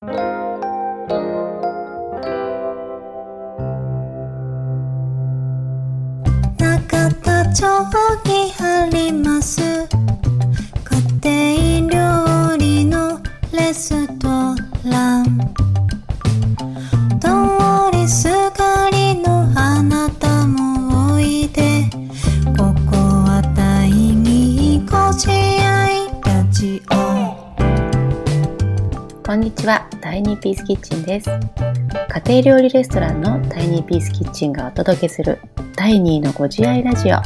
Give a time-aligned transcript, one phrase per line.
[0.00, 0.10] 中
[7.24, 7.66] 田町
[8.24, 9.27] にあります
[29.28, 31.28] こんにちは、タイニーピースキッチンです。
[31.28, 35.38] 家庭料理レストランのタイニーピースキッチンがお届けする
[35.76, 37.20] タイニーのご自愛ラジオ。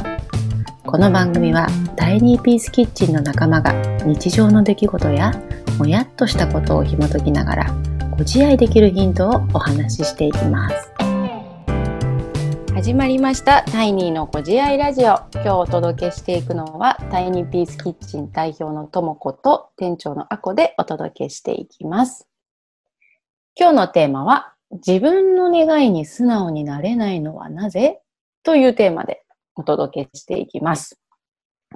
[0.85, 3.71] この番組はタイニーピースキッチンの仲間が
[4.03, 5.31] 日常の出来事や
[5.77, 7.73] もやっとしたことを紐解きながら
[8.11, 11.02] ご自愛できるヒントをお話ししていきます。
[12.83, 15.15] 始まりましたタイニーのご自愛ラジオ。
[15.33, 22.27] 今日お届けしていくのはタイニーピースキッチン代表のともこと店長のあこでお届けしていきます。
[23.57, 24.53] 今日のテーマは
[24.85, 28.01] 自分の願いに素直になれないのはなぜ？
[28.43, 29.23] というテーマで
[29.55, 30.99] お届けしていきます。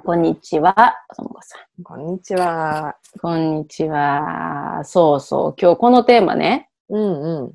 [0.04, 0.74] こんにちは、
[1.16, 2.96] ともこさこんにちは。
[3.16, 3.18] ん。
[3.18, 4.82] こんにちは。
[4.84, 5.54] そうそう。
[5.58, 7.52] 今日このテーマね、うんうん。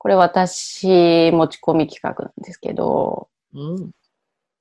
[0.00, 3.90] これ私持ち込み企画なんですけど、うん。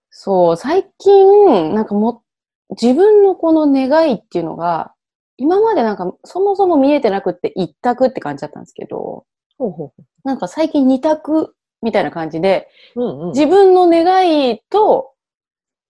[0.09, 2.23] そう、最近、なんかも、
[2.71, 4.93] 自分のこの願いっていうのが、
[5.37, 9.25] 今までなんかそもそも見えてなくって一択って感じだったんですけど、
[9.57, 9.93] ほうほ
[10.25, 13.01] なんか最近二択みたいな感じで、う。
[13.01, 13.29] うんうん。
[13.29, 15.13] 自分の願いと、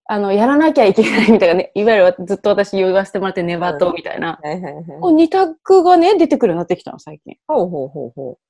[0.05, 4.39] あの、やらなきゃいけないみたいなね、いわゆるずっと私言わせてもらってネバトみたいな、
[5.11, 7.37] 二択がね、出てくるようになってきたの、最近。
[7.47, 8.48] ほうほうほうほう。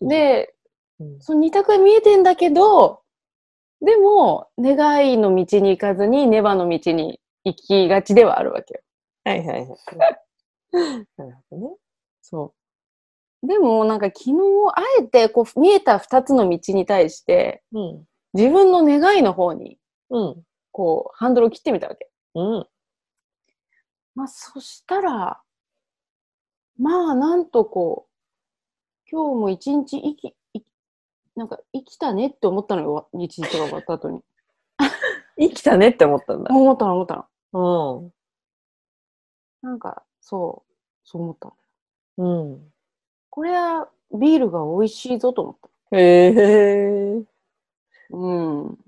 [0.00, 0.54] で、
[1.00, 3.00] うん、その二択が見えてんだけど、
[3.80, 8.80] でも、願いの道に行かずに、ネバの道に行きがちではあるわけよ。
[9.24, 9.68] はいはいはい。
[11.16, 11.76] なるほどね。
[12.22, 12.54] そ
[13.42, 13.46] う。
[13.46, 14.32] でも、なんか昨日、
[14.74, 18.04] あえてこう見えた二つの道に対して、うん。
[18.34, 19.78] 自分の願いの方に、
[20.10, 20.42] うん。
[20.72, 22.10] こう、ハンドルを切ってみたわけ。
[22.34, 22.66] うん。
[24.14, 25.40] まあ、そしたら、
[26.78, 28.05] まあ、なんとこう、
[29.10, 30.34] 今日も一日生き、
[31.36, 34.20] なんか生きたねって思ったのよ、一日が終わった後に。
[35.38, 36.54] 生きたねって思ったんだ。
[36.54, 38.02] 思ったの、思ったの。
[38.02, 38.12] うん。
[39.62, 40.72] なんか、そう、
[41.04, 41.52] そう思った
[42.18, 42.42] の。
[42.42, 42.72] うん。
[43.30, 45.56] これはビールが美味しいぞと思っ
[45.90, 45.96] た。
[45.98, 47.22] へえ。
[48.10, 48.78] うん。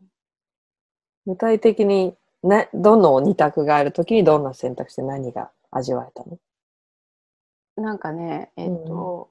[1.27, 6.39] 具体的に、な、どの二択があるときにどんな選択して何が味わえたの？
[7.77, 9.31] なんかね、えっ、と、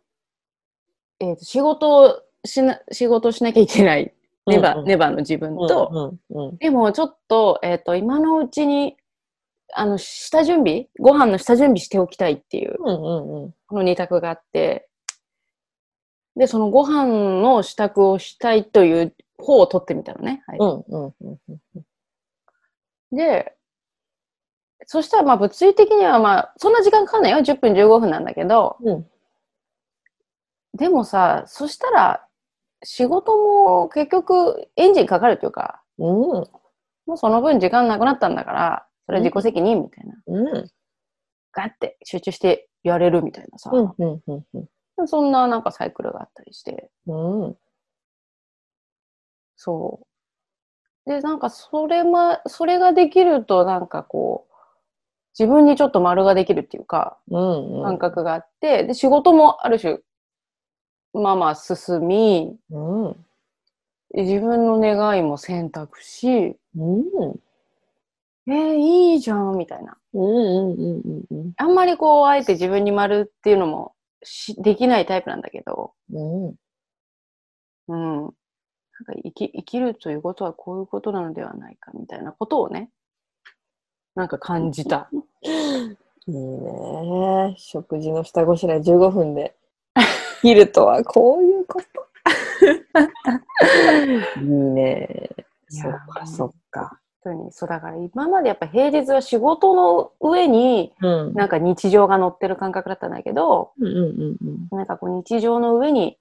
[1.19, 4.13] えっ、と、仕事をしな、仕事をしなきゃいけない、
[4.45, 8.97] ネバ、うんうんネバの自分と、うんうんでもちょっと、えっ、と、今のうちに、
[9.73, 13.53] あの、下準備ご飯の下準備しておきたいっていう、うんうんうん。
[13.67, 14.87] この二択があって、
[16.37, 20.43] で、そのご飯の支度をしたいという方を取ってみたのね。
[20.45, 21.39] はいうんうんうん
[21.75, 21.79] う
[23.13, 23.15] ん。
[23.15, 23.55] で、
[24.85, 27.39] そしたらまあ物理的にはまあ、そんな時間かかんないよ。
[27.39, 29.07] 10分15分なんだけど、うん。
[30.77, 32.25] でもさ、そしたら
[32.83, 36.05] 仕事も結局エンジンかかるというか、うん。
[37.07, 40.15] もうその分時間なくなったんだから、それは自己責任みたいな。
[40.27, 40.67] うん。
[41.53, 44.43] ガッて集中してやれるみたいなさ、うんうんうん
[44.97, 45.07] うん。
[45.07, 47.57] そんななんかサイクルがあったりして、うん。
[49.55, 50.01] そ
[51.05, 51.09] う。
[51.09, 54.53] で、なんかそれま、それができるとなんかこう、
[55.39, 57.83] 自分にちょっと丸ができるっていうか、うんうん。
[57.83, 59.99] 感覚があって、で、仕事もある種、
[61.13, 63.25] まあまあ進み、うん。
[64.13, 67.39] 自分の願いも選択し、うん。
[68.47, 69.97] えー、いいじゃん、みたいな。
[70.13, 76.55] うんうんうんうんあんまりこう、あえて自分に丸っていうのもしできないタイプなんだけど、うん。
[77.89, 78.21] うん。
[78.21, 78.33] なんか
[79.23, 82.89] 生き生きるということはこういうことなのではないか、みたいなことをね、
[84.15, 85.09] なんか感じた。
[86.27, 87.55] いいね。
[87.57, 89.55] 食事の下ごしらえ15分で
[90.41, 92.07] 切るとはこういうこと。
[94.41, 95.29] いいね。
[95.69, 96.99] そっかそっか。
[97.23, 101.33] 本当にそうだから今までやっぱ平日は仕事の上にうん。
[101.33, 103.99] なんか日常が乗ってる感覚だったんだけど、うんうんう
[104.45, 106.17] んなんかこう日常の上に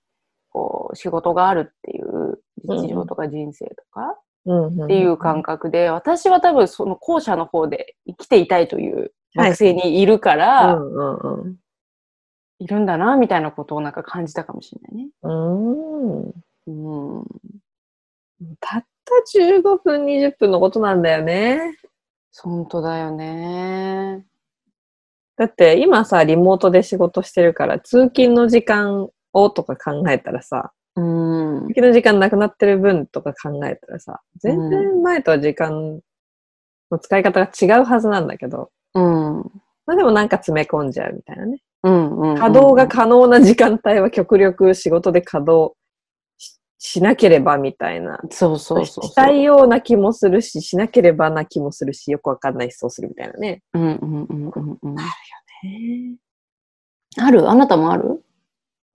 [0.50, 4.84] こう仕事があるっていう日常とか人生とかうんうん。
[4.84, 11.56] っていう感覚で、私は多分その後者の方で生きていたいというはい学生にいるから、うんうんうん。
[12.58, 15.10] いるんだなみたいなことをなんか感じたかもしれないね。
[15.22, 16.22] うん。
[16.66, 17.24] うん。
[18.60, 21.76] たった15分、20分のことなんだよね。
[22.42, 24.26] 本当だよね。
[25.36, 31.68] だって今さ、リモートで仕事してるから、通勤の時間をとか考えたらさ、うん通。
[31.68, 36.00] 勤の時間なくなってる分とか考えたらさ、全然前とは時間
[36.90, 39.42] の使い方が違うはずなんだけど、うん。
[39.84, 41.60] まあでもなんか詰め込んじゃうみたいなね。
[42.36, 45.74] 稼働が可能な時間帯は極力仕事で稼働
[46.36, 48.20] ししなければみたいな。
[48.30, 49.04] そうそうそう。
[49.04, 53.62] したいような気もするし、しなければな気もするし、よくわかんないしそうするみたいなね。
[53.72, 54.96] うんうんうんうんうん。
[57.18, 57.48] ある？
[57.48, 58.22] あなたもある？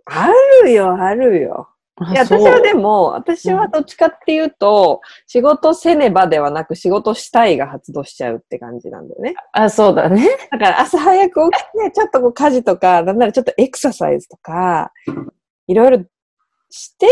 [0.06, 0.30] あ
[0.64, 1.70] るよ、あるよ。
[2.10, 9.36] いや、私はでも、私はどっちかっていうと、仕事せねばではなく仕事したいが発動しちゃうって感じなんだよね。
[9.54, 10.28] あ、そうだね。
[10.52, 14.92] だから朝早く起きて、ちょっとこう家事とか、なんならちょっとエクササイズとか、
[15.68, 16.06] いろいろ
[16.70, 17.08] して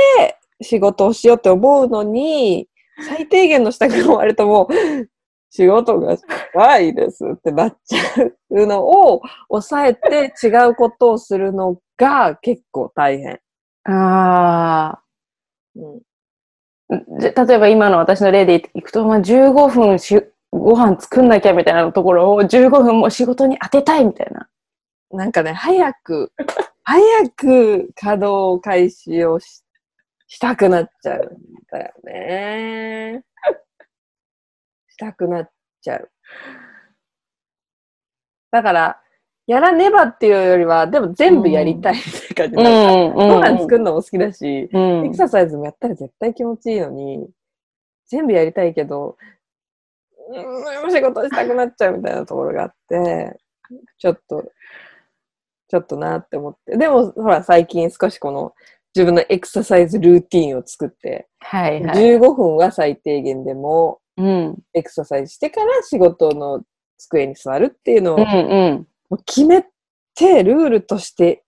[0.62, 2.68] 仕事をしようって思うのに、
[3.08, 5.10] 最低限の支度が終わるともう、
[5.52, 8.00] 仕事がしたいですってなっちゃ
[8.52, 13.40] うのを抑えて違うことをするのが結構大変。
[13.92, 15.02] あ
[15.76, 16.02] うん
[16.90, 17.20] あ。
[17.20, 20.22] じゃ例えば今の私の例でいくと、まあ、15分し
[20.52, 24.48] ご飯作んなきゃみたいなところを15分も仕事に当てたいみたいな。
[25.12, 26.32] なんかね、早く、
[26.84, 29.64] 早く稼働開始をし
[30.28, 31.38] したくなっちゃうん
[31.72, 33.24] だよね。
[34.88, 35.52] したくなっ
[35.82, 36.12] ちゃう。
[38.52, 39.02] だから、
[39.50, 42.56] やらねばっていうよりは、でも全部やりたいって感じ。
[42.56, 47.28] うんなんかうんご飯作るのも好きだし、うんエクササイズもやったら絶対気持ちいいのに、
[48.06, 49.18] 全部やりたいけど、
[50.32, 53.40] うん、仕事したくなっちゃうみたいなところがあって、
[53.98, 54.44] ちょっと、
[55.68, 56.78] ちょっとなって思って。
[56.78, 58.54] でも、ほら、最近少しこの
[58.96, 62.18] 自分のエクササイズルーティンを作って、はいはい。
[62.18, 64.58] 15分は最低限でもうん。
[64.76, 66.62] エクササイズしてから仕事の
[67.00, 68.88] 机に座るっていうのをうんうん。
[69.10, 69.66] もう決め
[70.16, 71.44] て、ルールとして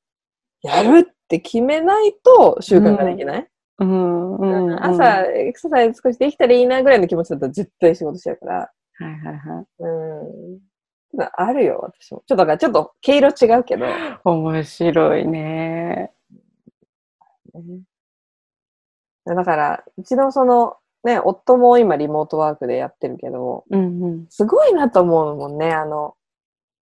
[0.61, 3.47] やるって決めないと習慣ができない？
[3.79, 4.83] うんうんうん。
[4.83, 8.53] 朝、エクササイズ少しできたらいいなぐらいの気持ちだったら絶対仕事しちゃうから。
[8.55, 9.65] はいはいはい。
[9.79, 11.21] うん。
[11.35, 12.23] あるよ、私も。
[12.25, 13.85] ちょっとだから、ちょっと毛色違うけど。
[14.23, 16.11] 面白いね。
[19.25, 24.25] だから、うちのその、ね、夫も今リモートワークでやってるけど、うんうん。
[24.29, 25.71] すごいなと思うもんね。
[25.71, 26.15] あの、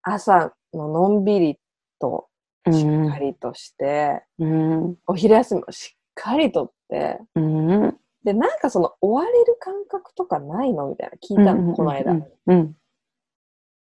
[0.04, 1.58] 朝ののんびり
[1.98, 2.28] と、
[2.70, 4.96] しっかりとして、うん。
[5.06, 7.96] お昼休みもしっかりとって、うん。
[8.22, 12.16] で、なんかその追われる感覚とかないのみたいな聞いたの、この間。
[12.46, 12.76] うん。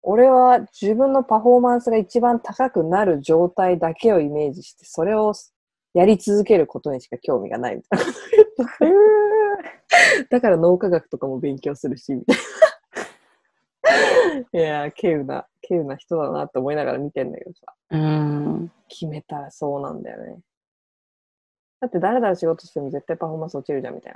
[0.03, 5.33] 俺は自分のパフォーマンスが一番高くなる状態だけをイメージして、それを
[5.93, 8.05] やり続けることにしか興味がないみたいな
[10.29, 12.41] だから脳科学とかも勉強するし、みたいな。
[14.53, 17.73] いやー、稀有な、稀有な人だなって思いながら見てんだけどさ。
[17.91, 18.71] うん。
[18.87, 20.39] 決めたらそうなんだよね。
[21.79, 24.13] だって誰々仕事しても絶対パフォーマンス落ちるじゃんみたい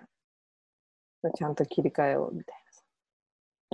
[1.23, 1.31] な。
[1.31, 2.64] ちゃんと切り替えようみたい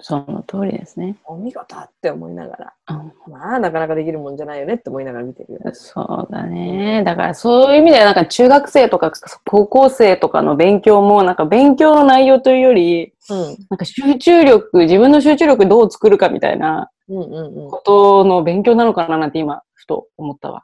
[0.01, 1.17] その通りですね。
[1.27, 1.33] な。
[1.33, 2.73] お見事って思いながら。
[2.89, 5.59] うんまあ、なかなかできるもんじゃないよねって思いながら見てるよ。
[5.73, 7.03] そうだね。
[7.03, 9.11] だからそういう意味ではなんか中学生とか
[9.45, 13.37] 高校生とかの勉強もなんか勉強の内容というより、うん。
[13.69, 16.89] なんか集中力、自分の集中力どう作るかみたいな。
[17.07, 20.63] ことの勉強なのかななんて今、ふと思ったわ。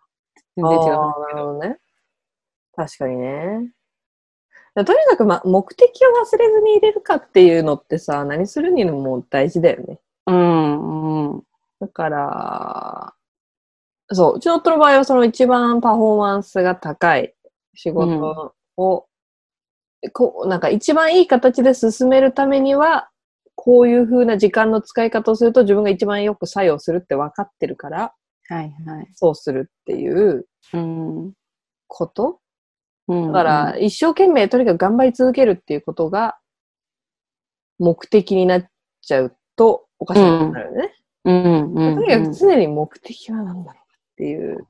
[0.56, 1.78] 全然違うなるほどね。
[2.75, 3.71] 確かにね。
[4.78, 10.00] だとにかく、ま、目的を忘れずに入れるかっていうのってさ、何するにも大事だよね。
[10.28, 11.44] うん、うん。
[11.80, 13.14] だから、
[14.12, 17.34] そう、うちの夫の場合はその一番パフォーマンスが高い
[17.74, 19.07] 仕事を、
[20.14, 23.10] こう、なんか一番いい形で進めるためには、
[23.56, 28.14] こういう風な時間の使い方をすると自分が一番よく作用するって分かってるから、
[28.48, 29.07] はいはい。
[29.16, 31.34] そうするっていううん。
[31.88, 32.38] ことうん、
[33.07, 36.37] だから、一生懸命とにかく頑張り続けるっていうことが
[37.80, 38.66] 目的になっ
[39.02, 40.94] ちゃうとおかしなことになるよね。
[41.26, 41.95] うん、うん。
[41.95, 44.68] とにかく常に目的は何だろうかっていう。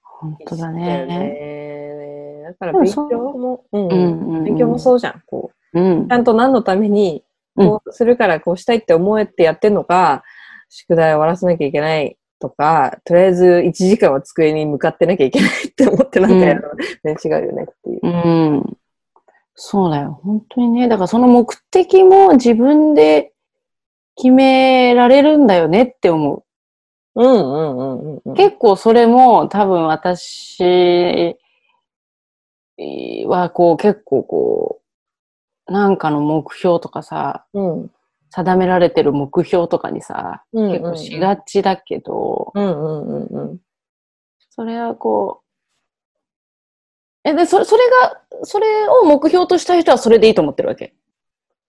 [0.00, 1.06] 本当だね。
[1.06, 2.42] ね。
[2.44, 5.22] だから勉強も、うんうんうんうん勉強もそうじゃん。
[5.26, 6.12] こうんうち。
[6.12, 7.24] ゃんと何のために、
[7.56, 10.22] こうするからこうしたいって思えてやってんのか、
[10.70, 18.00] 宿題を終わらせなきゃいけないとか、とりあえず1時間は机に向かってなきゃいけないって思ってなんかやるのは全然違うよねっていう。
[18.02, 18.76] うん。
[19.54, 20.20] そうだよ。
[20.22, 20.88] 本当にね。
[20.88, 23.32] だからその目的も自分で
[24.16, 26.44] 決められるんだよねって思う。
[27.16, 28.34] うんうんうんうんうん。
[28.34, 31.36] 結構それも多分私
[33.26, 34.80] はこう結構こ
[35.68, 37.90] う、なんかの目標とかさ、うん。
[38.34, 43.58] 定められてる目標とかにさ、うん結構しがちだけど、うんうんうんうん。
[44.50, 45.42] それはこ
[47.24, 50.94] う、え、で、それ、それが、それを目標とした人はそれでいいと思ってるわけ？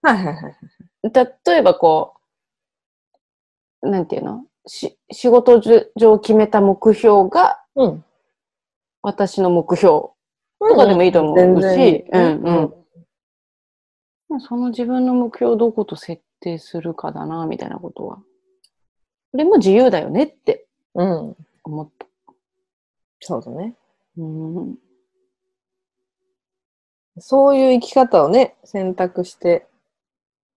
[0.02, 0.56] はいはいはい。
[1.48, 2.16] 例えばこ
[3.82, 4.44] う、なんていうの？
[4.68, 8.04] し仕事上決めた目標がうん。
[9.04, 10.16] 私の目標と
[10.76, 12.76] かでもいいと思うし、全然いいうん
[14.32, 14.40] うん。
[14.40, 18.18] その自分の目標をどこと設定するかだな、みたいなことは。
[19.32, 21.36] これも自由だよねってうん。
[21.64, 22.06] 思った。
[23.20, 23.76] そうだね。
[24.18, 24.76] うん。
[27.18, 29.66] そういう生き方をね、選択して、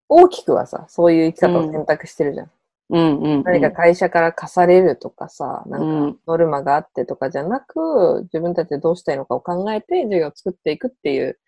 [0.08, 2.50] 大きくはさ、そういう生き方を選択してるじゃん。
[2.90, 3.42] うんうん、うん。
[3.44, 11.38] 何か会社から課されるとかさ、なうんんかノルマがあってとかじゃなく、自分たちでどうしたいのかを考えて授業を作っていくっていう、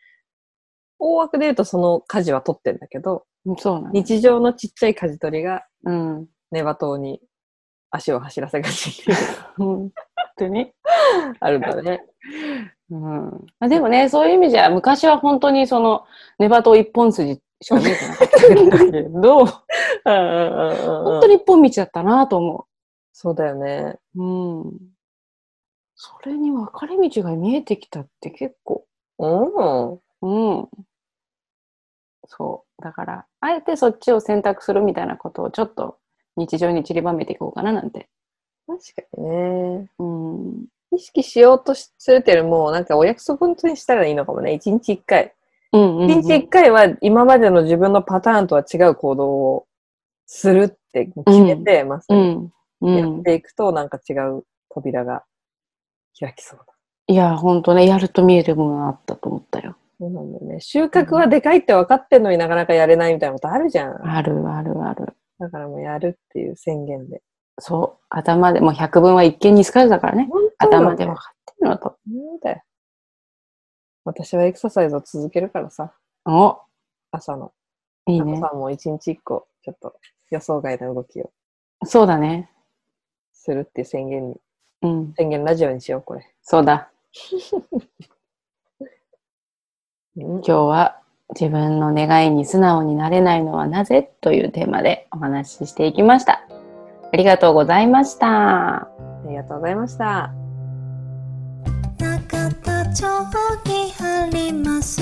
[0.98, 3.24] 大枠で言うとその舵は取ってんだけど、
[3.58, 3.90] そうなんだ。
[3.92, 6.26] 日常のちっちゃい舵取りがうん。
[6.50, 7.20] ネバ島に
[7.90, 9.04] 足を走らせがち
[9.56, 9.90] 本
[10.36, 10.72] 当に？
[11.40, 12.04] あるんだね。
[12.90, 13.46] うん。
[13.60, 16.04] あでもね、そういう意味じゃ、昔は本当にその、
[16.38, 19.54] ネバト一本筋しか見えてなかったんだけど、本
[21.04, 22.66] 本当に一本道だったなと思
[23.12, 23.96] そうだよね。
[24.16, 24.22] う。
[24.22, 24.78] うん。
[25.94, 28.86] それに分かれ道が見えてきたって結構、
[29.18, 30.00] うん。
[30.22, 30.68] うん。
[32.30, 32.82] そう。
[32.82, 35.98] だから、あえてそっちを選択するみたいなことをちょっと
[36.36, 38.08] 日常に散りばめていこうかななんて。
[38.66, 39.90] 確かにね。
[39.98, 40.64] うん。
[40.92, 44.54] 意識しようとするっていうよりも、なんかお約束にしたらいいのかもね。
[44.54, 45.34] 一日一回。
[45.72, 49.66] うんうん、一日一回は今までの自分のパターンとは違う行動を
[50.26, 52.52] するって決めて、まさにうん。
[52.82, 52.96] うん。
[52.96, 55.24] やっていくと、なんか違う扉が
[56.18, 56.64] 開きそうだ。
[57.08, 59.74] いや、本当ね、やると見えるものがあったと思ったよ。
[59.98, 60.49] そうなんだよね。
[60.60, 64.08] 収穫はでかいって分かってんのになかなかやれないみたいなことあるじゃん。
[64.08, 65.16] あるあるある。
[65.38, 67.22] だからもうやるっていう宣言で。
[67.58, 68.04] そう。
[68.08, 70.28] 頭で、もう百分は一見にしかずだからね。
[70.58, 71.98] 頭で分かってるのと。
[72.06, 72.62] そうだよ。
[74.04, 75.92] 私はエクササイズを続けるからさ、
[76.24, 76.58] お、
[77.10, 77.52] 朝の。
[78.06, 78.40] いいね。
[78.42, 79.94] 朝も一日一個、ちょっと
[80.30, 81.30] 予想外の動きを
[81.84, 82.50] そうだね。
[83.32, 84.36] するっていう宣言に、
[84.82, 85.14] うん。
[85.16, 86.34] 宣言ラジオにしよう、これ。
[86.42, 86.90] そうだ。
[90.16, 91.00] うん今日は
[91.38, 96.42] 自分の願いに素直になれないのはなぜというテーマでお話ししていきました。
[97.12, 98.76] ありがとうございました。
[98.76, 98.88] あ
[99.28, 100.32] りがとうございました。
[101.98, 103.04] 中田町
[103.66, 105.00] にあります